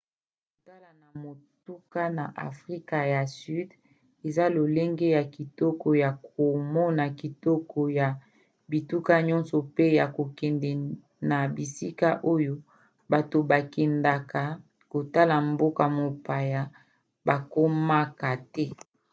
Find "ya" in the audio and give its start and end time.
3.13-3.23, 5.17-5.23, 6.03-6.11, 7.99-8.07, 9.99-10.05